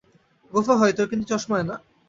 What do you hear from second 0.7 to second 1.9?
হয়তো, কিন্তু চশমায় না।